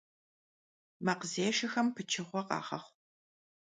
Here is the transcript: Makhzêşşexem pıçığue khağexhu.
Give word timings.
Makhzêşşexem 1.05 1.87
pıçığue 1.95 2.41
khağexhu. 2.47 2.79